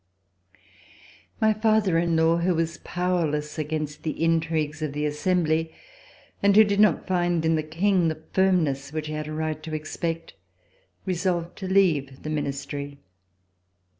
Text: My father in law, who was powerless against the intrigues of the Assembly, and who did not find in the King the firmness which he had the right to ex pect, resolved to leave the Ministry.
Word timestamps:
My 1.39 1.53
father 1.53 1.99
in 1.99 2.15
law, 2.15 2.37
who 2.37 2.55
was 2.55 2.79
powerless 2.83 3.59
against 3.59 4.01
the 4.01 4.23
intrigues 4.23 4.81
of 4.81 4.93
the 4.93 5.05
Assembly, 5.05 5.71
and 6.41 6.55
who 6.55 6.63
did 6.63 6.79
not 6.79 7.05
find 7.07 7.45
in 7.45 7.53
the 7.53 7.61
King 7.61 8.07
the 8.07 8.23
firmness 8.33 8.91
which 8.91 9.05
he 9.05 9.13
had 9.13 9.27
the 9.27 9.33
right 9.33 9.61
to 9.61 9.75
ex 9.75 9.95
pect, 9.97 10.33
resolved 11.05 11.55
to 11.59 11.67
leave 11.67 12.23
the 12.23 12.31
Ministry. 12.31 12.97